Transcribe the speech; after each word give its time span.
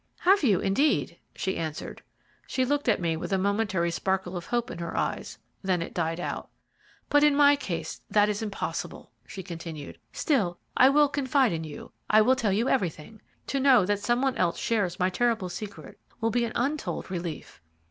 "Have 0.21 0.41
you, 0.41 0.59
indeed?" 0.59 1.19
she 1.35 1.57
answered. 1.57 2.01
She 2.47 2.65
looked 2.65 2.89
at 2.89 2.99
me 2.99 3.15
with 3.15 3.31
a 3.31 3.37
momentary 3.37 3.91
sparkle 3.91 4.35
of 4.35 4.47
hope 4.47 4.71
in 4.71 4.79
her 4.79 4.97
eyes; 4.97 5.37
then 5.61 5.83
it 5.83 5.93
died 5.93 6.19
out. 6.19 6.49
"But 7.07 7.23
in 7.23 7.35
my 7.35 7.55
case 7.55 8.01
that 8.09 8.27
is 8.27 8.41
impossible," 8.41 9.11
she 9.27 9.43
continued. 9.43 9.99
"Still, 10.11 10.57
I 10.75 10.89
will 10.89 11.07
confide 11.07 11.51
in 11.51 11.63
you; 11.63 11.91
I 12.09 12.19
will 12.21 12.35
tell 12.35 12.51
you 12.51 12.67
everything. 12.67 13.21
To 13.45 13.59
know 13.59 13.85
that 13.85 13.99
some 13.99 14.23
one 14.23 14.35
else 14.37 14.57
shares 14.57 14.97
my 14.99 15.11
terrible 15.11 15.49
secret 15.49 15.99
will 16.19 16.31
be 16.31 16.45
an 16.45 16.53
untold 16.55 17.11
relief." 17.11 17.61